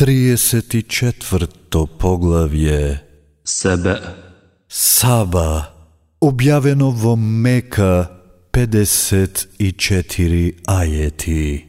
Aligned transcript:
34-то 0.00 1.84
поглавје. 2.00 3.04
Себе. 3.44 4.00
Саба 4.64 5.76
објавено 6.24 6.88
во 6.88 7.12
Мека 7.16 8.08
54 8.48 10.64
ајети. 10.64 11.68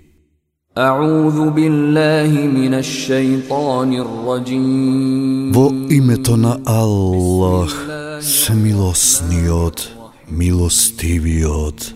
Аузу 0.80 1.52
биллахи 1.52 2.48
минаш 2.48 2.88
шајтанир 3.04 4.08
раджим 4.24 5.52
Во 5.52 5.68
името 5.92 6.38
на 6.38 6.56
Аллах 6.66 7.76
смилосниот 8.24 9.92
милостивиот. 10.32 11.94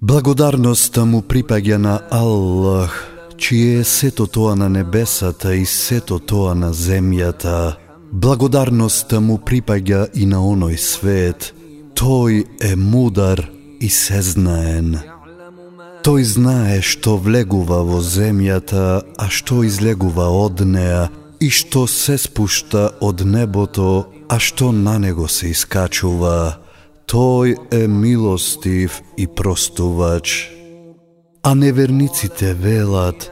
Благодарноста 0.00 1.04
му 1.04 1.22
припаѓа 1.22 1.76
на 1.76 2.00
Аллах 2.10 3.11
чие 3.42 3.78
е 3.78 3.84
сето 3.84 4.26
тоа 4.26 4.56
на 4.56 4.68
небесата 4.68 5.54
и 5.54 5.66
сето 5.66 6.18
тоа 6.18 6.54
на 6.54 6.70
земјата. 6.70 7.74
Благодарноста 8.12 9.18
му 9.20 9.38
припаѓа 9.42 10.14
и 10.14 10.26
на 10.30 10.38
оној 10.38 10.78
свет. 10.78 11.50
Тој 11.98 12.44
е 12.62 12.76
мудар 12.76 13.42
и 13.80 13.90
сезнаен. 13.90 14.94
Тој 16.06 16.22
знае 16.22 16.78
што 16.86 17.16
влегува 17.18 17.82
во 17.82 17.98
земјата, 17.98 19.02
а 19.18 19.26
што 19.26 19.66
излегува 19.66 20.30
од 20.30 20.62
неа, 20.62 21.10
и 21.42 21.50
што 21.50 21.88
се 21.90 22.18
спушта 22.22 22.92
од 23.02 23.26
небото, 23.26 24.06
а 24.30 24.38
што 24.38 24.70
на 24.70 24.98
него 25.02 25.26
се 25.26 25.50
искачува. 25.50 26.62
Тој 27.10 27.58
е 27.74 27.86
милостив 27.88 29.02
и 29.18 29.26
простувач. 29.26 30.61
А 31.44 31.54
неверниците 31.54 32.54
велат, 32.54 33.30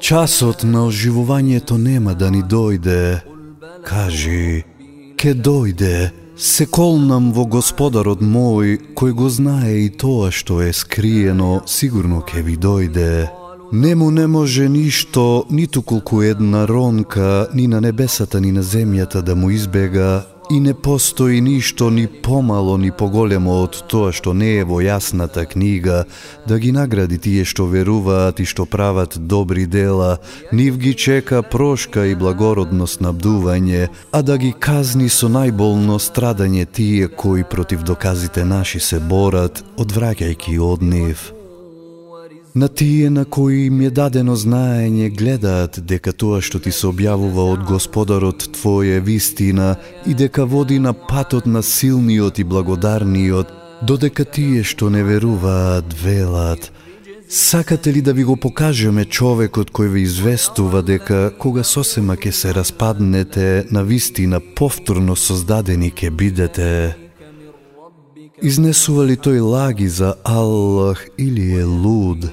часот 0.00 0.62
на 0.62 0.84
оживувањето 0.86 1.74
нема 1.76 2.14
да 2.14 2.30
ни 2.30 2.42
дојде. 2.42 3.18
Кажи, 3.84 4.62
ке 5.18 5.34
дојде, 5.34 6.10
се 6.36 6.66
колнам 6.66 7.32
во 7.34 7.48
Господарот 7.50 8.22
мој, 8.22 8.94
кој 8.94 9.12
го 9.12 9.26
знае 9.28 9.74
и 9.86 9.90
тоа 9.90 10.30
што 10.30 10.60
е 10.62 10.70
скриено, 10.72 11.62
сигурно 11.66 12.22
ке 12.22 12.42
ви 12.46 12.54
дојде. 12.54 13.26
Нему 13.72 14.10
не 14.10 14.26
може 14.26 14.68
ништо, 14.68 15.44
ниту 15.50 15.82
колку 15.82 16.22
една 16.22 16.68
ронка, 16.68 17.48
ни 17.54 17.66
на 17.66 17.80
небесата, 17.80 18.40
ни 18.40 18.52
на 18.52 18.62
земјата 18.62 19.22
да 19.22 19.34
му 19.34 19.50
избега, 19.50 20.22
и 20.50 20.60
не 20.60 20.74
постои 20.74 21.40
ништо 21.40 21.90
ни 21.90 22.06
помало 22.06 22.76
ни 22.78 22.90
поголемо 22.90 23.62
од 23.62 23.82
тоа 23.88 24.12
што 24.12 24.32
не 24.32 24.58
е 24.60 24.64
во 24.64 24.80
јасната 24.80 25.44
книга, 25.46 26.04
да 26.48 26.58
ги 26.58 26.72
награди 26.72 27.18
тие 27.18 27.44
што 27.44 27.66
веруваат 27.68 28.40
и 28.40 28.46
што 28.48 28.64
прават 28.64 29.18
добри 29.18 29.66
дела, 29.66 30.18
нив 30.52 30.78
ги 30.78 30.94
чека 30.94 31.42
прошка 31.42 32.06
и 32.06 32.14
благородно 32.14 32.86
снабдување, 32.86 33.88
а 34.12 34.22
да 34.22 34.38
ги 34.38 34.52
казни 34.52 35.08
со 35.08 35.28
најболно 35.28 36.00
страдање 36.00 36.66
тие 36.66 37.08
кои 37.08 37.44
против 37.44 37.82
доказите 37.82 38.44
наши 38.44 38.80
се 38.80 39.00
борат, 39.00 39.64
одвраќајки 39.76 40.58
од 40.58 40.82
нив. 40.82 41.32
На 42.54 42.68
тие 42.68 43.10
на 43.10 43.24
кои 43.24 43.66
им 43.66 43.80
е 43.80 43.90
дадено 43.90 44.34
знаење 44.36 45.10
гледаат 45.12 45.78
дека 45.84 46.12
тоа 46.12 46.40
што 46.40 46.58
ти 46.58 46.72
се 46.72 46.88
објавува 46.88 47.44
од 47.54 47.64
Господарот 47.68 48.46
Твој 48.56 48.96
е 48.96 49.00
вистина 49.04 49.76
и 50.06 50.14
дека 50.14 50.46
води 50.46 50.78
на 50.78 50.92
патот 50.92 51.46
на 51.46 51.62
силниот 51.62 52.38
и 52.38 52.44
благодарниот, 52.44 53.52
додека 53.82 54.24
тие 54.24 54.64
што 54.64 54.88
не 54.90 55.04
веруваат 55.04 55.92
велат. 56.02 56.72
Сакате 57.28 57.92
ли 57.92 58.00
да 58.00 58.12
ви 58.12 58.24
го 58.24 58.36
покажеме 58.36 59.04
човекот 59.04 59.70
кој 59.70 59.92
ви 59.92 60.02
известува 60.08 60.80
дека 60.82 61.28
кога 61.38 61.62
сосема 61.62 62.16
ке 62.16 62.32
се 62.32 62.54
распаднете, 62.54 63.66
на 63.70 63.84
вистина 63.84 64.40
повторно 64.40 65.16
создадени 65.16 65.90
ке 65.90 66.10
бидете? 66.10 67.07
Изнесува 68.38 69.02
ли 69.02 69.16
тој 69.18 69.40
лаги 69.42 69.88
за 69.90 70.14
Аллах 70.22 71.08
или 71.18 71.58
е 71.58 71.64
луд? 71.64 72.28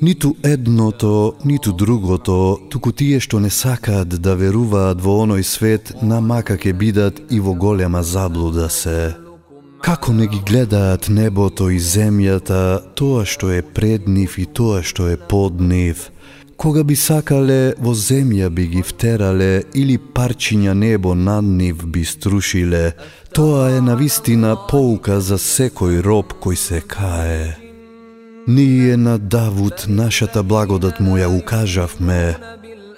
Ниту 0.00 0.34
едното, 0.42 1.34
ниту 1.44 1.72
другото, 1.72 2.58
туку 2.70 2.92
тие 2.92 3.20
што 3.20 3.40
не 3.40 3.50
сакаат 3.52 4.16
да 4.20 4.32
веруваат 4.32 5.00
во 5.00 5.20
оној 5.24 5.44
свет, 5.44 5.92
намака 6.02 6.56
ке 6.56 6.72
бидат 6.72 7.20
и 7.30 7.40
во 7.40 7.52
голема 7.52 8.02
заблуда 8.02 8.70
се. 8.72 9.16
Како 9.84 10.12
не 10.12 10.26
ги 10.26 10.40
гледаат 10.40 11.08
небото 11.08 11.68
и 11.68 11.80
земјата, 11.80 12.80
тоа 12.96 13.24
што 13.28 13.52
е 13.52 13.60
пред 13.60 14.08
нив 14.08 14.38
и 14.40 14.46
тоа 14.46 14.80
што 14.82 15.08
е 15.12 15.16
под 15.20 15.60
нив. 15.60 16.10
Кога 16.56 16.82
би 16.84 16.96
сакале, 16.96 17.74
во 17.78 17.92
земја 17.92 18.48
би 18.48 18.64
ги 18.72 18.82
втерале 18.82 19.62
или 19.74 19.98
парчиња 19.98 20.72
небо 20.72 21.14
над 21.14 21.44
нив 21.44 21.84
би 21.84 22.04
струшиле. 22.04 22.92
Тоа 23.36 23.70
е 23.76 23.80
навистина 23.80 24.56
поука 24.70 25.20
за 25.20 25.36
секој 25.36 26.00
роб 26.02 26.32
кој 26.40 26.56
се 26.56 26.80
кае. 26.80 27.56
Ние 28.48 28.96
на 28.96 29.18
Давуд 29.18 29.84
нашата 29.88 30.42
благодат 30.42 31.00
му 31.00 31.18
ја 31.18 31.28
укажавме. 31.28 32.36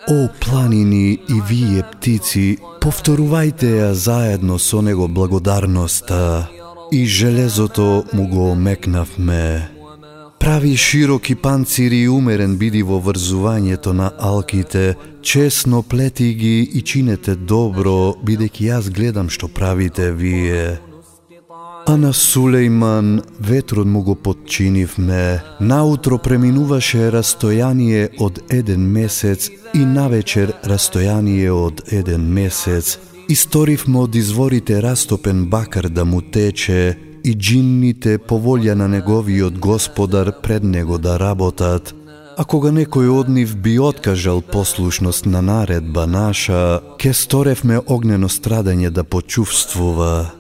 О 0.09 0.29
планини 0.41 1.19
и 1.29 1.41
вие 1.49 1.83
птици, 1.93 2.59
повторувајте 2.81 3.75
ја 3.81 3.91
заедно 3.93 4.59
со 4.59 4.83
него 4.83 5.09
благодарноста 5.09 6.49
и 6.93 7.07
железото 7.07 8.05
му 8.13 8.29
го 8.29 8.51
омекнавме. 8.51 9.78
Прави 10.41 10.77
широки 10.77 11.35
панцири 11.35 12.03
и 12.03 12.09
умерен 12.09 12.57
биди 12.57 12.83
во 12.83 13.01
врзувањето 13.03 13.93
на 13.93 14.11
алките, 14.19 14.95
чесно 15.23 15.83
плети 15.83 16.35
ги 16.35 16.63
и 16.63 16.83
чинете 16.83 17.35
добро, 17.35 18.15
бидејќи 18.25 18.69
јас 18.71 18.91
гледам 18.91 19.29
што 19.29 19.49
правите 19.49 20.13
вие. 20.13 20.79
А 21.87 21.97
на 21.97 22.13
Сулейман 22.13 23.23
ветрот 23.41 23.87
му 23.87 24.03
го 24.03 24.15
подчинивме. 24.15 25.41
Наутро 25.61 26.19
преминуваше 26.19 27.11
растојание 27.11 28.11
од 28.21 28.41
еден 28.53 28.85
месец 28.93 29.49
и 29.75 29.85
навечер 29.85 30.53
растојание 30.65 31.51
од 31.51 31.83
еден 31.91 32.29
месец. 32.29 32.99
Историвме 33.29 33.99
од 33.99 34.15
изворите 34.15 34.83
растопен 34.83 35.47
бакар 35.47 35.89
да 35.89 36.05
му 36.05 36.21
тече 36.21 37.08
и 37.29 37.35
джинните 37.35 38.19
по 38.19 38.39
волја 38.41 38.73
на 38.75 38.89
неговиот 38.89 39.59
господар 39.59 40.33
пред 40.43 40.65
него 40.65 40.99
да 40.99 41.19
работат. 41.19 41.95
А 42.39 42.45
кога 42.45 42.71
некој 42.73 43.11
од 43.13 43.29
нив 43.29 43.53
би 43.57 43.77
откажал 43.79 44.41
послушност 44.41 45.27
на 45.27 45.43
наредба 45.43 46.07
наша, 46.07 46.81
ке 46.97 47.13
сторевме 47.13 47.81
огнено 47.87 48.29
страдање 48.33 48.91
да 48.91 49.05
почувствува. 49.05 50.31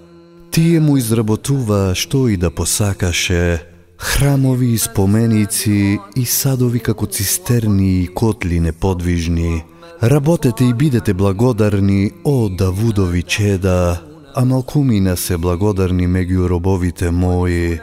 Тие 0.50 0.80
му 0.80 0.96
изработува 0.96 1.92
што 1.94 2.28
и 2.28 2.36
да 2.36 2.50
посакаше, 2.50 3.60
храмови 3.98 4.72
и 4.72 4.78
споменици 4.78 5.98
и 6.16 6.24
садови 6.24 6.80
како 6.80 7.06
цистерни 7.06 8.02
и 8.02 8.06
котли 8.06 8.60
неподвижни. 8.60 9.64
Работете 10.02 10.64
и 10.64 10.72
бидете 10.72 11.14
благодарни, 11.14 12.12
о 12.24 12.48
Давудови 12.48 13.22
чеда, 13.22 14.07
а 14.34 14.44
малкумина 14.44 15.16
се 15.16 15.38
благодарни 15.38 16.08
меѓу 16.08 16.48
робовите 16.48 17.10
мои. 17.10 17.78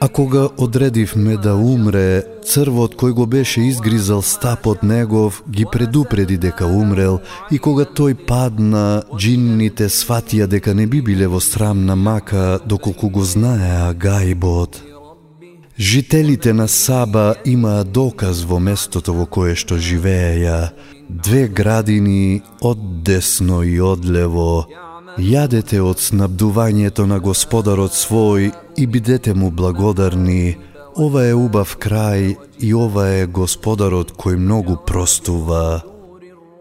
А 0.00 0.08
кога 0.08 0.48
одредивме 0.58 1.36
да 1.36 1.54
умре, 1.56 2.22
црвот 2.44 2.92
кој 3.00 3.12
го 3.16 3.26
беше 3.26 3.62
изгризал 3.64 4.22
стапот 4.22 4.82
негов 4.82 5.42
ги 5.48 5.64
предупреди 5.72 6.36
дека 6.36 6.66
умрел 6.66 7.20
и 7.50 7.58
кога 7.58 7.86
тој 7.88 8.14
падна, 8.26 9.02
джинните 9.16 9.88
сватија 9.88 10.46
дека 10.46 10.74
не 10.74 10.86
би 10.86 11.00
биле 11.00 11.26
во 11.26 11.40
срамна 11.40 11.96
мака 11.96 12.58
доколку 12.66 13.08
го 13.08 13.24
знаеа 13.24 13.94
гајбот. 13.94 14.82
Жителите 15.78 16.52
на 16.52 16.68
Саба 16.68 17.34
имаа 17.44 17.84
доказ 17.84 18.44
во 18.44 18.60
местото 18.60 19.12
во 19.12 19.24
кое 19.26 19.56
што 19.58 19.74
живееја, 19.74 20.70
две 21.08 21.48
градини 21.48 22.42
од 22.60 22.78
десно 23.02 23.64
и 23.64 23.80
од 23.80 24.04
лево, 24.04 24.68
Јадете 25.18 25.78
од 25.80 26.00
снабдувањето 26.02 27.04
на 27.06 27.20
Господарот 27.22 27.92
свој 27.94 28.50
и 28.76 28.86
бидете 28.86 29.34
му 29.34 29.50
благодарни. 29.50 30.56
Ова 30.96 31.22
е 31.26 31.34
убав 31.34 31.76
крај 31.78 32.34
и 32.58 32.74
ова 32.74 33.06
е 33.20 33.26
Господарот 33.26 34.10
кој 34.18 34.36
многу 34.36 34.76
простува. 34.86 35.82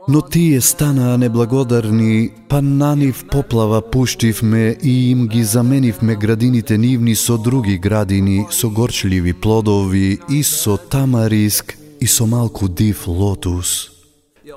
Но 0.08 0.22
тие 0.22 0.62
станаа 0.62 1.18
неблагодарни, 1.18 2.30
па 2.50 2.62
на 2.62 2.96
нив 2.96 3.24
поплава 3.32 3.82
пуштивме 3.82 4.76
и 4.84 5.12
им 5.12 5.28
ги 5.28 5.44
заменивме 5.44 6.16
градините 6.16 6.78
нивни 6.78 7.16
со 7.16 7.38
други 7.38 7.78
градини, 7.78 8.46
со 8.52 8.70
горчливи 8.70 9.34
плодови 9.34 10.20
и 10.30 10.44
со 10.44 10.78
тамариск 10.78 11.78
и 12.02 12.08
со 12.08 12.28
малку 12.28 12.68
див 12.68 13.08
лотус. 13.08 13.93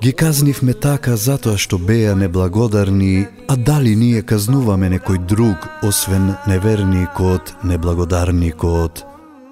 Ги 0.03 0.13
казнивме 0.13 0.73
така 0.73 1.15
затоа 1.17 1.57
што 1.57 1.77
беа 1.77 2.15
неблагодарни, 2.15 3.27
а 3.47 3.55
дали 3.55 3.95
ние 3.95 4.21
казнуваме 4.21 4.89
некој 4.93 5.25
друг, 5.25 5.67
освен 5.83 6.35
неверникот, 6.47 7.55
неблагодарникот? 7.63 9.07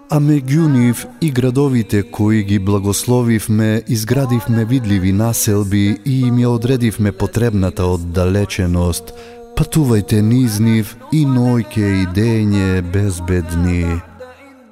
а 0.10 0.20
меѓу 0.20 0.68
нив 0.70 1.06
и 1.22 1.32
градовите 1.32 2.04
кои 2.04 2.44
ги 2.44 2.60
благословивме, 2.60 3.82
изградивме 3.88 4.66
видливи 4.66 5.12
населби 5.12 5.98
и 6.06 6.20
им 6.28 6.38
ја 6.38 6.48
одредивме 6.48 7.12
потребната 7.12 7.86
оддалеченост. 7.86 9.14
Патувајте 9.58 10.22
низ 10.22 10.60
нив 10.60 10.96
и 11.12 11.26
нојке 11.26 12.04
и 12.04 12.06
дење 12.08 12.82
безбедни. 12.94 14.02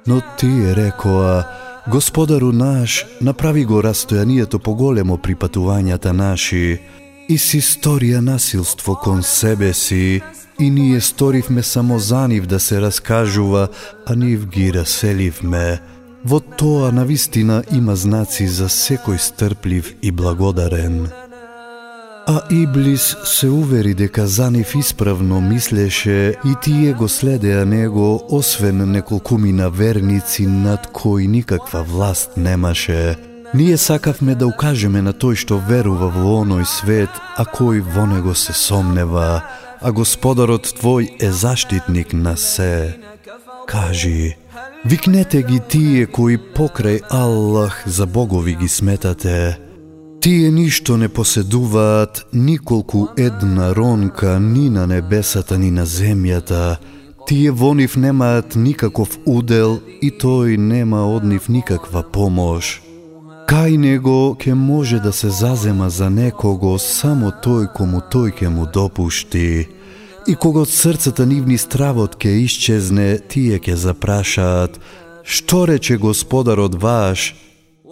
Но 0.06 0.20
тие 0.38 0.74
рекоа, 0.76 1.44
Господару 1.88 2.52
наш, 2.52 3.06
направи 3.20 3.64
го 3.64 3.82
растојанието 3.82 4.58
поголемо 4.58 5.18
при 5.20 5.34
патувањата 5.36 6.12
наши, 6.16 6.80
и 7.28 7.36
си 7.38 7.60
сторија 7.60 8.20
насилство 8.24 8.94
кон 8.96 9.22
себе 9.22 9.72
си, 9.74 10.22
и 10.60 10.70
ние 10.70 11.00
сторивме 11.00 11.62
само 11.62 11.98
за 11.98 12.28
нив 12.28 12.46
да 12.46 12.60
се 12.60 12.80
раскажува, 12.80 13.68
а 14.06 14.14
нив 14.16 14.46
ги 14.46 14.72
раселивме. 14.72 15.80
Во 16.24 16.40
тоа 16.40 16.92
на 16.92 17.04
вистина 17.04 17.62
има 17.72 17.96
знаци 17.96 18.48
за 18.48 18.68
секој 18.72 19.20
стрплив 19.20 19.92
и 20.02 20.12
благодарен. 20.12 21.23
А 22.26 22.40
Иблис 22.50 23.16
се 23.24 23.48
увери 23.48 23.94
дека 23.94 24.26
за 24.26 24.50
нив 24.50 24.74
исправно 24.74 25.40
мислеше 25.40 26.28
и 26.28 26.54
тие 26.62 26.92
го 26.92 27.08
следеа 27.08 27.66
него, 27.66 28.20
освен 28.30 28.90
неколкумина 28.90 29.70
верници 29.70 30.46
над 30.46 30.86
кои 30.86 31.28
никаква 31.28 31.82
власт 31.82 32.30
немаше. 32.36 33.16
Ние 33.54 33.76
сакавме 33.76 34.34
да 34.34 34.46
укажеме 34.46 35.02
на 35.02 35.12
тој 35.12 35.36
што 35.36 35.60
верува 35.60 36.08
во 36.08 36.40
оној 36.42 36.64
свет, 36.64 37.12
а 37.36 37.44
кој 37.44 37.84
во 37.84 38.06
него 38.08 38.34
се 38.34 38.56
сомнева, 38.56 39.44
а 39.80 39.92
Господарот 39.92 40.66
Твој 40.80 41.20
е 41.20 41.30
заштитник 41.30 42.12
на 42.12 42.36
се. 42.36 42.98
Кажи, 43.66 44.36
викнете 44.84 45.42
ги 45.42 45.60
тие 45.68 46.06
кои 46.06 46.38
покрај 46.38 47.04
Аллах 47.10 47.84
за 47.86 48.06
богови 48.06 48.56
ги 48.56 48.68
сметате. 48.68 49.63
Тие 50.24 50.50
ништо 50.50 50.96
не 50.96 51.08
поседуваат, 51.08 52.26
николку 52.32 53.06
една 53.16 53.74
ронка 53.74 54.40
ни 54.40 54.70
на 54.70 54.86
небесата 54.86 55.58
ни 55.58 55.70
на 55.70 55.84
земјата. 55.86 56.76
Тие 57.28 57.50
во 57.52 57.74
нив 57.74 57.96
немаат 57.96 58.56
никаков 58.56 59.18
удел 59.26 59.82
и 60.00 60.08
тој 60.08 60.56
нема 60.56 61.02
од 61.12 61.28
нив 61.28 61.48
никаква 61.52 62.00
помош. 62.02 62.80
Кај 63.52 63.76
него 63.76 64.32
ќе 64.40 64.54
може 64.56 64.98
да 65.04 65.12
се 65.12 65.28
зазема 65.28 65.90
за 65.90 66.08
некого 66.08 66.78
само 66.78 67.28
тој 67.44 67.68
кому 67.76 68.00
тој 68.00 68.32
ќе 68.32 68.48
му 68.48 68.64
допушти. 68.64 69.68
И 70.26 70.34
кога 70.40 70.64
од 70.64 70.72
срцата 70.72 71.26
нивни 71.26 71.58
стравот 71.58 72.16
ќе 72.16 72.32
исчезне, 72.48 73.20
тие 73.28 73.60
ќе 73.60 73.76
запрашаат, 73.76 74.80
што 75.22 75.66
рече 75.68 76.00
господарот 76.00 76.80
ваш? 76.80 77.34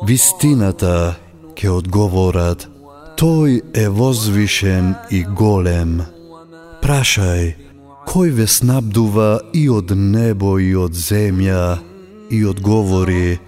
Вистината 0.09 1.21
ќе 1.63 1.71
одговорат, 1.71 2.67
тој 3.15 3.61
е 3.79 3.87
возвишен 3.89 4.95
и 5.15 5.23
голем. 5.23 6.01
Прашај, 6.83 7.55
кој 8.11 8.33
ве 8.35 8.47
снабдува 8.51 9.31
и 9.55 9.69
од 9.71 9.95
небо 9.95 10.59
и 10.59 10.75
од 10.75 10.99
земја? 10.99 11.79
И 12.31 12.43
одговори, 12.45 13.39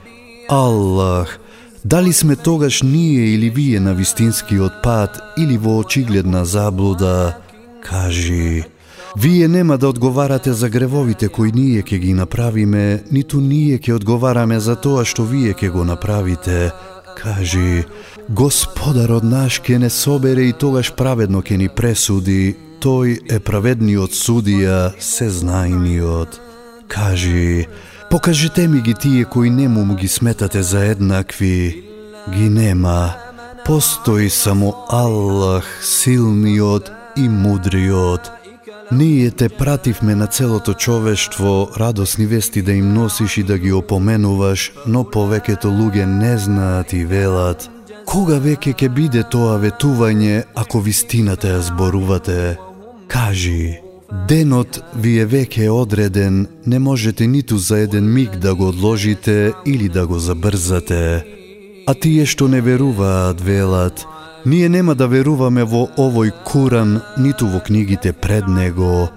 Аллах, 0.48 1.40
Дали 1.84 2.12
сме 2.12 2.36
тогаш 2.36 2.82
ние 2.82 3.34
или 3.34 3.50
вие 3.50 3.80
на 3.80 3.94
вистинскиот 3.94 4.72
пат 4.82 5.20
или 5.38 5.56
во 5.56 5.78
очигледна 5.78 6.44
заблуда? 6.44 7.36
Кажи, 7.82 8.64
вие 9.16 9.48
нема 9.48 9.78
да 9.78 9.88
одговарате 9.88 10.52
за 10.52 10.68
гревовите 10.68 11.28
кои 11.28 11.52
ние 11.52 11.82
ќе 11.82 11.98
ги 11.98 12.14
направиме, 12.14 13.04
ниту 13.12 13.40
ние 13.40 13.78
ќе 13.78 14.00
одговараме 14.00 14.60
за 14.60 14.80
тоа 14.80 15.04
што 15.04 15.28
вие 15.28 15.52
ќе 15.52 15.68
го 15.68 15.84
направите. 15.84 16.72
Кажи, 17.16 17.84
Господарот 18.28 19.24
наш 19.24 19.58
ке 19.58 19.78
не 19.78 19.90
собере 19.90 20.42
и 20.42 20.52
тогаш 20.52 20.92
праведно 20.92 21.42
ке 21.42 21.56
ни 21.56 21.68
пресуди, 21.68 22.56
тој 22.80 23.32
е 23.32 23.40
праведниот 23.40 24.12
судија, 24.12 24.92
се 24.98 25.30
знајниот. 25.30 26.40
Кажи, 26.88 27.66
Покажете 28.14 28.68
ми 28.68 28.80
ги 28.80 28.94
тие 28.94 29.24
кои 29.24 29.50
нему 29.50 29.84
му 29.84 29.94
ги 29.94 30.08
сметате 30.08 30.62
за 30.62 30.84
еднакви. 30.84 31.84
Ги 32.30 32.48
нема. 32.48 33.14
Постои 33.64 34.30
само 34.30 34.74
Аллах, 34.90 35.64
силниот 35.82 36.92
и 37.16 37.28
мудриот. 37.28 38.43
Ние 38.92 39.30
те 39.30 39.48
пративме 39.48 40.14
на 40.14 40.26
целото 40.26 40.74
човештво 40.74 41.68
радосни 41.76 42.26
вести 42.26 42.62
да 42.62 42.72
им 42.72 42.92
носиш 42.94 43.36
и 43.36 43.42
да 43.42 43.58
ги 43.58 43.72
опоменуваш, 43.72 44.72
но 44.86 45.04
повеќето 45.04 45.68
луѓе 45.72 46.04
не 46.04 46.38
знаат 46.38 46.92
и 46.92 47.04
велат. 47.04 47.70
Кога 48.06 48.36
веќе 48.38 48.74
ќе 48.76 48.88
биде 48.88 49.22
тоа 49.30 49.56
ветување 49.58 50.44
ако 50.54 50.80
вистината 50.80 51.48
ја 51.48 51.60
зборувате? 51.60 52.56
Кажи, 53.08 53.84
Денот 54.28 54.78
ви 54.94 55.18
е 55.18 55.26
веќе 55.26 55.68
одреден, 55.68 56.46
не 56.66 56.78
можете 56.78 57.26
ниту 57.26 57.58
за 57.58 57.78
еден 57.78 58.12
миг 58.12 58.36
да 58.36 58.54
го 58.54 58.68
одложите 58.68 59.52
или 59.66 59.88
да 59.88 60.06
го 60.06 60.18
забрзате. 60.18 61.24
А 61.86 61.94
тие 61.94 62.26
што 62.26 62.48
не 62.48 62.60
веруваат 62.60 63.40
велат, 63.40 64.06
ние 64.46 64.68
нема 64.68 64.94
да 64.94 65.06
веруваме 65.06 65.64
во 65.64 65.86
овој 65.96 66.32
Куран, 66.44 67.00
ниту 67.18 67.46
во 67.46 67.60
книгите 67.60 68.12
пред 68.12 68.48
него, 68.48 69.08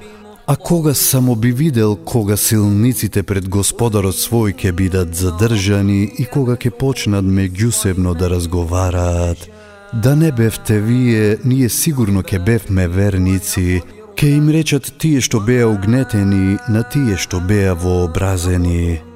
а 0.47 0.55
кога 0.55 0.93
само 0.93 1.35
би 1.35 1.51
видел 1.51 1.95
кога 1.95 2.37
силниците 2.37 3.23
пред 3.23 3.49
Господарот 3.49 4.15
свој 4.15 4.55
ќе 4.55 4.71
бидат 4.71 5.15
задржани 5.15 6.11
и 6.17 6.25
кога 6.25 6.55
ќе 6.55 6.71
почнат 6.71 7.25
меѓусебно 7.25 8.15
да 8.15 8.29
разговараат. 8.29 9.49
Да 9.93 10.15
не 10.15 10.31
бевте 10.31 10.79
вие, 10.79 11.37
ние 11.43 11.69
сигурно 11.69 12.23
ќе 12.23 12.43
бевме 12.43 12.87
верници, 12.87 13.81
Ке 14.17 14.31
им 14.33 14.47
речат 14.49 14.87
тие 14.97 15.21
што 15.21 15.37
беа 15.45 15.67
угнетени 15.69 16.57
на 16.73 16.81
тие 16.81 17.19
што 17.21 17.37
беа 17.37 17.75
вообразени. 17.77 19.06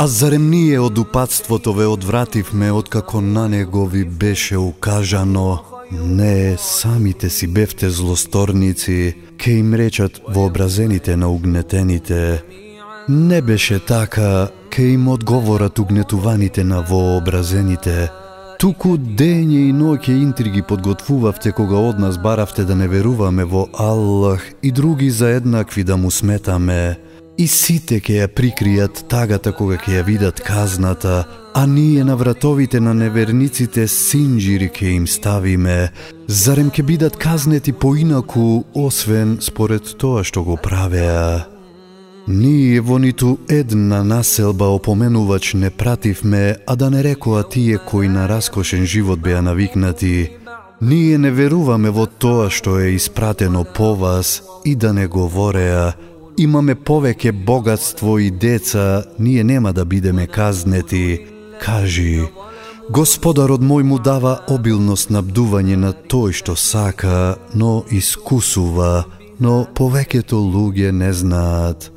А 0.00 0.06
зарем 0.06 0.50
ние 0.50 0.78
од 0.80 0.98
упадството 0.98 1.74
ве 1.76 1.84
одвративме 1.84 2.70
откако 2.72 3.20
на 3.20 3.48
него 3.48 3.86
ви 3.86 4.04
беше 4.04 4.56
укажано? 4.56 5.58
Не, 5.92 6.56
самите 6.58 7.30
си 7.30 7.46
бевте 7.46 7.90
злосторници, 7.90 9.14
ке 9.38 9.52
им 9.52 9.74
речат 9.74 10.20
вообразените 10.28 11.16
на 11.16 11.28
угнетените. 11.28 12.42
Не 13.08 13.42
беше 13.42 13.84
така, 13.84 14.48
ке 14.70 14.82
им 14.82 15.08
одговорат 15.08 15.78
угнетуваните 15.78 16.64
на 16.64 16.80
вообразените. 16.80 18.08
Туку 18.58 18.96
дење 18.96 19.68
и 19.68 19.76
ноќе 19.76 20.16
интриги 20.16 20.62
подготвувавте 20.62 21.52
кога 21.52 21.76
од 21.76 22.00
нас 22.00 22.16
баравте 22.16 22.64
да 22.64 22.74
не 22.74 22.88
веруваме 22.88 23.44
во 23.44 23.68
Аллах 23.76 24.48
и 24.62 24.72
други 24.72 25.10
заеднакви 25.10 25.84
да 25.84 25.96
му 25.96 26.10
сметаме. 26.10 27.09
И 27.40 27.46
сите 27.48 28.02
ќе 28.04 28.18
ја 28.18 28.26
прикријат 28.36 28.98
тагата 29.08 29.54
кога 29.56 29.78
ќе 29.80 29.94
ја 29.94 30.00
видат 30.04 30.40
казната, 30.44 31.24
а 31.56 31.62
ние 31.66 32.04
на 32.04 32.16
вратовите 32.20 32.80
на 32.84 32.92
неверниците 32.92 33.86
синџири 33.88 34.68
ќе 34.68 34.90
им 34.96 35.06
ставиме. 35.08 35.88
Зарем 36.28 36.68
ќе 36.68 36.84
бидат 36.84 37.16
казнети 37.16 37.72
поинаку, 37.72 38.64
освен 38.74 39.38
според 39.40 39.88
тоа 39.96 40.24
што 40.24 40.42
го 40.44 40.58
правеа? 40.60 41.46
Ние 42.28 42.84
во 42.84 42.98
ниту 43.00 43.38
една 43.48 44.02
населба 44.04 44.68
опоменувач 44.76 45.54
не 45.54 45.70
пративме, 45.70 46.56
а 46.66 46.76
да 46.76 46.90
не 46.90 47.00
рекоа 47.02 47.48
тие 47.48 47.78
кои 47.78 48.08
на 48.08 48.28
раскошен 48.28 48.84
живот 48.84 49.24
беа 49.24 49.40
навикнати. 49.42 50.28
Ние 50.82 51.18
не 51.18 51.30
веруваме 51.30 51.88
во 51.88 52.04
тоа 52.04 52.50
што 52.50 52.76
е 52.84 52.92
испратено 53.00 53.64
по 53.64 53.96
вас 53.96 54.42
и 54.64 54.76
да 54.76 54.92
не 54.92 55.06
говореа, 55.06 55.94
имаме 56.40 56.74
повеќе 56.74 57.32
богатство 57.44 58.18
и 58.18 58.30
деца, 58.30 59.04
ние 59.18 59.44
нема 59.44 59.72
да 59.72 59.84
бидеме 59.84 60.26
казнети. 60.26 61.20
Кажи, 61.60 62.24
Господарот 62.90 63.60
мој 63.60 63.84
му 63.86 63.98
дава 64.02 64.40
обилно 64.50 64.96
снабдување 64.96 65.76
на 65.76 65.92
тој 65.92 66.32
што 66.34 66.56
сака, 66.56 67.36
но 67.54 67.84
искусува, 67.90 69.04
но 69.38 69.66
повеќето 69.78 70.40
луѓе 70.54 70.90
не 70.90 71.12
знаат. 71.12 71.92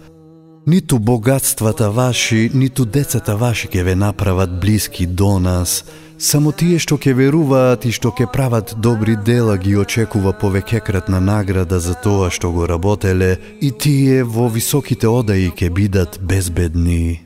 Ниту 0.67 0.99
богатствата 0.99 1.89
ваши, 1.89 2.51
ниту 2.53 2.85
децата 2.85 3.35
ваши 3.35 3.67
ќе 3.67 3.83
ве 3.83 3.95
направат 3.95 4.59
блиски 4.59 5.05
до 5.05 5.39
нас. 5.39 5.83
Само 6.17 6.51
тие 6.51 6.79
што 6.79 6.97
ќе 7.01 7.13
веруваат 7.17 7.85
и 7.85 7.91
што 7.91 8.11
ќе 8.13 8.29
прават 8.31 8.75
добри 8.77 9.15
дела 9.15 9.57
ги 9.57 9.75
очекува 9.77 10.33
повеќекратна 10.33 11.19
награда 11.19 11.79
за 11.79 11.93
тоа 11.93 12.29
што 12.29 12.51
го 12.51 12.67
работеле 12.69 13.37
и 13.61 13.71
тие 13.71 14.23
во 14.23 14.47
високите 14.47 15.07
одаи 15.07 15.51
ќе 15.51 15.69
бидат 15.69 16.19
безбедни. 16.21 17.21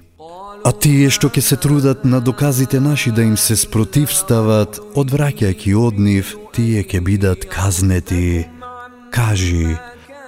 А 0.68 0.72
тие 0.72 1.10
што 1.14 1.30
ќе 1.30 1.42
се 1.42 1.56
трудат 1.56 2.06
на 2.06 2.20
доказите 2.20 2.80
наши 2.80 3.12
да 3.12 3.24
им 3.24 3.38
се 3.38 3.56
спротивстават, 3.56 4.80
одвраќајќи 4.96 5.76
од 5.76 6.00
нив, 6.00 6.36
тие 6.54 6.84
ќе 6.84 7.00
бидат 7.04 7.46
казнети. 7.48 8.48
Кажи, 9.12 9.78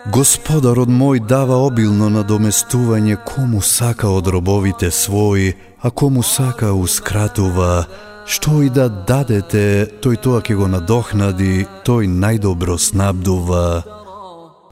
Господарот 0.08 0.88
мој 0.88 1.20
дава 1.28 1.58
обилно 1.60 2.08
надоместување 2.10 3.18
кому 3.28 3.60
сака 3.62 4.08
од 4.08 4.30
робовите 4.32 4.88
своји, 4.96 5.54
а 5.82 5.92
кому 5.92 6.24
сака 6.24 6.72
ускратува, 6.74 7.86
што 8.30 8.62
и 8.62 8.70
да 8.70 8.86
дадете, 8.90 9.90
тој 10.06 10.20
тоа 10.22 10.42
ќе 10.46 10.54
го 10.60 10.68
надохнади, 10.70 11.66
тој 11.86 12.06
најдобро 12.14 12.78
снабдува. 12.78 13.82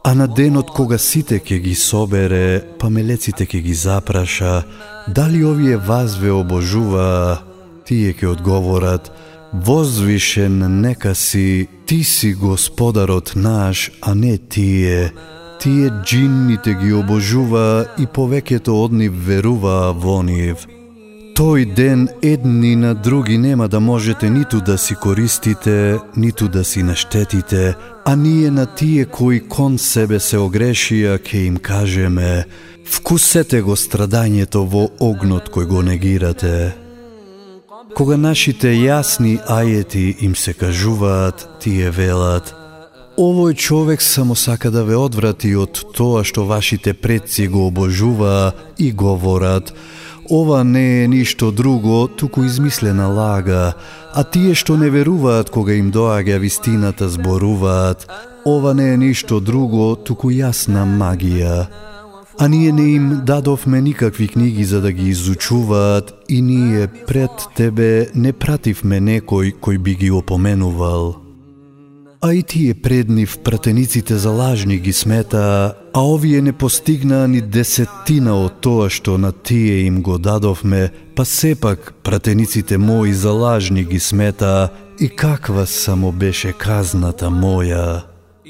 А 0.05 0.13
на 0.13 0.27
денот 0.27 0.69
кога 0.69 0.99
сите 1.01 1.41
ќе 1.41 1.57
ги 1.65 1.73
собере, 1.73 2.61
памелеците 2.79 3.49
ќе 3.49 3.63
ги 3.65 3.73
запраша, 3.73 4.61
дали 5.07 5.41
овие 5.43 5.81
вас 5.89 6.19
ве 6.21 6.31
обожува, 6.31 7.41
тие 7.89 8.13
ќе 8.13 8.29
одговорат, 8.37 9.09
возвишен 9.53 10.61
нека 10.81 11.15
си, 11.15 11.67
ти 11.85 12.03
си 12.03 12.33
господарот 12.33 13.33
наш, 13.35 13.91
а 14.01 14.13
не 14.15 14.37
тие. 14.37 15.11
Тие 15.59 15.89
джинните 16.05 16.77
ги 16.77 16.93
обожува 16.93 17.87
и 17.97 18.05
повеќето 18.05 18.69
од 18.85 18.93
нив 18.93 19.17
веруваа 19.25 19.95
во 19.97 20.21
нив. 20.21 20.76
Тој 21.38 21.65
ден 21.75 22.08
едни 22.25 22.75
на 22.75 22.96
други 22.96 23.38
нема 23.38 23.67
да 23.67 23.79
можете 23.79 24.29
ниту 24.29 24.62
да 24.62 24.77
си 24.77 24.96
користите, 24.96 26.00
ниту 26.15 26.48
да 26.48 26.63
си 26.63 26.84
наштетите, 26.84 27.75
а 28.06 28.15
ние 28.15 28.51
на 28.51 28.65
тие 28.65 29.06
кои 29.06 29.39
кон 29.48 29.77
себе 29.77 30.20
се 30.20 30.38
огрешија 30.41 31.20
ке 31.22 31.38
им 31.46 31.58
кажеме 31.58 32.46
Вкусете 32.89 33.62
го 33.62 33.75
страдањето 33.77 34.63
во 34.65 34.89
огнот 35.00 35.51
кој 35.53 35.65
го 35.70 35.82
негирате. 35.86 36.74
Кога 37.94 38.17
нашите 38.17 38.74
јасни 38.74 39.38
ајети 39.38 40.17
им 40.25 40.34
се 40.36 40.53
кажуваат, 40.53 41.50
тие 41.62 41.91
велат 41.91 42.56
Овој 43.17 43.53
човек 43.53 44.01
само 44.01 44.36
сака 44.36 44.72
да 44.72 44.84
ве 44.84 44.98
одврати 44.98 45.53
од 45.53 45.86
тоа 45.94 46.24
што 46.25 46.50
вашите 46.50 46.94
предци 46.94 47.48
го 47.48 47.67
обожуваа 47.67 48.53
и 48.77 48.91
говорат 48.91 49.74
Ова 50.29 50.63
не 50.63 51.03
е 51.03 51.07
ништо 51.07 51.51
друго, 51.51 52.07
туку 52.07 52.43
измислена 52.43 53.07
лага, 53.07 53.74
а 54.13 54.24
тие 54.24 54.55
што 54.60 54.75
не 54.75 54.89
веруваат 54.91 55.50
кога 55.50 55.72
им 55.79 55.88
доаѓа 55.91 56.39
вистината 56.43 57.07
зборуваат, 57.07 58.03
ова 58.43 58.74
не 58.74 58.91
е 58.93 58.98
ништо 58.98 59.39
друго, 59.39 59.96
туку 59.96 60.27
јасна 60.27 60.84
магија. 60.84 61.67
А 62.39 62.48
ние 62.48 62.72
не 62.72 63.00
им 63.00 63.22
дадовме 63.25 63.81
никакви 63.81 64.27
книги 64.27 64.63
за 64.63 64.81
да 64.81 64.91
ги 64.91 65.10
изучуваат 65.10 66.13
и 66.29 66.41
ние 66.41 66.88
пред 66.88 67.31
тебе 67.55 68.12
не 68.15 68.34
пративме 68.34 69.00
некој 69.00 69.55
кој 69.63 69.77
би 69.77 69.96
ги 69.96 70.12
опоменувал. 70.12 71.26
А 72.21 72.33
и 72.33 72.43
тие 72.43 72.74
пред 72.74 73.09
нив 73.09 73.38
пратениците 73.43 74.17
за 74.17 74.31
лажни 74.31 74.77
ги 74.77 74.93
смета, 74.93 75.74
а 75.93 76.01
овие 76.01 76.41
не 76.41 76.53
постигнаа 76.53 77.27
ни 77.27 77.41
десетина 77.41 78.33
од 78.33 78.57
тоа 78.62 78.89
што 78.89 79.17
на 79.21 79.31
тие 79.31 79.86
им 79.86 80.01
го 80.01 80.17
дадовме, 80.17 80.89
па 81.15 81.25
сепак 81.25 81.93
пратениците 82.03 82.77
мои 82.77 83.13
за 83.13 83.31
лажни 83.31 83.83
ги 83.83 84.00
смета, 84.00 84.69
и 85.00 85.09
каква 85.09 85.65
само 85.65 86.12
беше 86.12 86.53
казната 86.53 87.29
моја. 87.29 88.01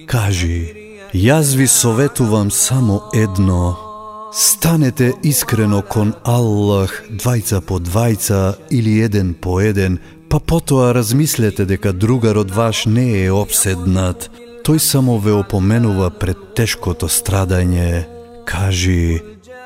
Кажи, 0.08 0.72
јас 1.14 1.56
ви 1.56 1.68
советувам 1.68 2.52
само 2.52 3.04
едно, 3.14 3.88
Станете 4.32 5.14
искрено 5.24 5.82
кон 5.82 6.12
Аллах, 6.24 6.92
двајца 7.10 7.62
по 7.64 7.80
двајца 7.80 8.58
или 8.70 9.00
еден 9.02 9.34
по 9.34 9.60
еден, 9.60 9.98
па 10.30 10.40
потоа 10.40 10.94
размислете 10.94 11.66
дека 11.66 11.94
другарот 11.94 12.52
ваш 12.52 12.86
не 12.86 13.26
е 13.26 13.32
обседнат. 13.32 14.30
Тој 14.66 14.78
само 14.78 15.18
ве 15.18 15.32
опоменува 15.32 16.10
пред 16.10 16.38
тешкото 16.56 17.08
страдање. 17.08 18.06
Кажи, 18.46 19.22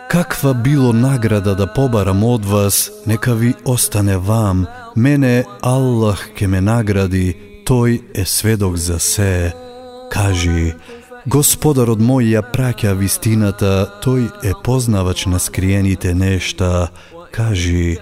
каква 0.10 0.54
било 0.54 0.94
награда 0.94 1.56
да 1.56 1.68
побарам 1.74 2.24
од 2.24 2.46
вас, 2.46 2.92
нека 3.06 3.34
ви 3.34 3.54
остане 3.66 4.18
вам. 4.18 4.68
Мене 4.96 5.46
Аллах 5.62 6.30
ке 6.38 6.48
ме 6.48 6.62
награди, 6.62 7.36
тој 7.66 8.02
е 8.14 8.26
сведок 8.26 8.78
за 8.78 9.00
се. 9.00 9.54
Кажи, 10.12 10.74
Господарот 11.26 12.00
мој 12.02 12.34
ја 12.34 12.42
праќа 12.42 12.96
вистината, 12.98 13.86
тој 14.02 14.24
е 14.42 14.54
познавач 14.64 15.26
на 15.30 15.40
скриените 15.40 16.14
нешта. 16.14 16.90
Кажи, 17.32 18.00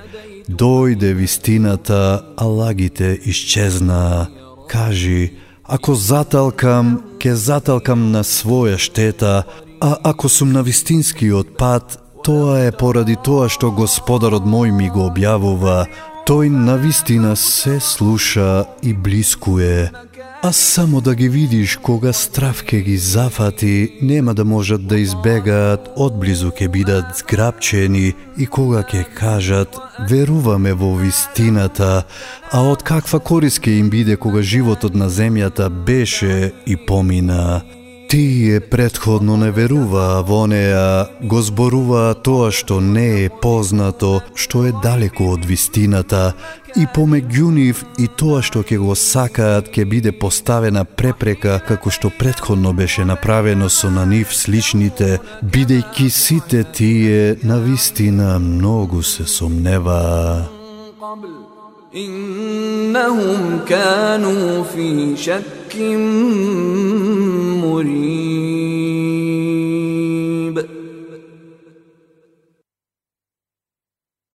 дојде 0.50 1.14
вистината, 1.14 2.22
а 2.38 2.46
лагите 2.46 3.20
исчезнаа. 3.26 4.28
Кажи, 4.68 5.34
ако 5.64 5.96
заталкам, 5.96 7.04
ке 7.20 7.36
заталкам 7.36 8.12
на 8.12 8.24
своја 8.24 8.78
штета, 8.78 9.44
а 9.82 9.98
ако 10.04 10.30
сум 10.30 10.52
на 10.52 10.64
вистинскиот 10.64 11.58
пат, 11.58 12.00
тоа 12.24 12.60
е 12.66 12.72
поради 12.72 13.16
тоа 13.16 13.50
што 13.50 13.72
Господарот 13.72 14.44
мој 14.44 14.74
ми 14.74 14.90
го 14.90 15.10
објавува, 15.10 15.86
тој 16.26 16.50
на 16.50 16.78
вистина 16.78 17.36
се 17.36 17.80
слуша 17.80 18.66
и 18.84 18.94
блискуе. 18.94 19.90
А 20.42 20.52
само 20.52 21.02
да 21.02 21.16
ги 21.16 21.30
видиш 21.30 21.78
кога 21.78 22.14
страв 22.14 22.64
ке 22.64 22.82
ги 22.82 22.98
зафати, 22.98 23.92
нема 24.02 24.34
да 24.34 24.46
можат 24.46 24.88
да 24.88 25.00
избегаат, 25.00 25.90
одблизу 25.96 26.52
ке 26.52 26.68
бидат 26.68 27.06
зграбчени 27.16 28.14
и 28.38 28.48
кога 28.48 28.84
ке 28.84 29.04
кажат 29.04 29.78
веруваме 30.10 30.74
во 30.74 30.96
вистината, 30.96 32.04
а 32.52 32.62
од 32.62 32.84
каква 32.84 33.20
корис 33.20 33.60
ке 33.60 33.72
им 33.72 33.90
биде 33.90 34.16
кога 34.16 34.42
животот 34.42 34.96
на 34.96 35.10
земјата 35.10 35.70
беше 35.70 36.54
и 36.66 36.78
помина. 36.88 37.62
Тие 38.09 38.61
предходно 38.61 39.37
не 39.37 39.51
веруваа 39.51 40.23
во 40.23 40.45
неа, 40.47 41.09
го 41.19 41.41
зборуваа 41.43 42.15
тоа 42.15 42.53
што 42.55 42.79
не 42.79 43.25
е 43.25 43.31
познато, 43.43 44.21
што 44.39 44.63
е 44.69 44.73
далеко 44.85 45.33
од 45.35 45.43
вистината, 45.49 46.35
и 46.77 46.87
помеѓу 46.87 47.51
нив 47.51 47.83
и 47.99 48.07
тоа 48.07 48.39
што 48.47 48.63
ќе 48.63 48.79
го 48.79 48.95
сакаат 48.95 49.73
ќе 49.75 49.89
биде 49.91 50.13
поставена 50.13 50.85
препрека 50.85 51.59
како 51.67 51.91
што 51.91 52.13
предходно 52.15 52.71
беше 52.73 53.03
направено 53.05 53.67
со 53.69 53.91
на 53.91 54.07
нив 54.07 54.31
сличните, 54.31 55.19
бидејќи 55.43 56.09
сите 56.11 56.63
тие 56.65 57.37
на 57.43 57.59
вистина 57.59 58.39
многу 58.39 59.03
се 59.03 59.27
сомневаа. 59.27 60.47
إنهم 61.95 63.61
كانوا 63.69 64.65
في 64.65 65.17
شك 65.17 65.58
مريب 67.64 69.49